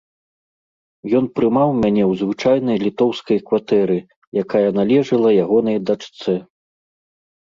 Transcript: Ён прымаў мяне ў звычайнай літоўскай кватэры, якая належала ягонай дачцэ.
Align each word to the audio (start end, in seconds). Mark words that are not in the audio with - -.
Ён 1.19 1.25
прымаў 1.39 1.69
мяне 1.83 2.01
ў 2.07 2.13
звычайнай 2.23 2.77
літоўскай 2.85 3.37
кватэры, 3.49 3.99
якая 4.45 4.65
належала 4.81 5.29
ягонай 5.45 5.77
дачцэ. 5.91 6.33